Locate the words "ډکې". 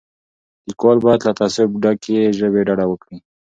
1.83-2.19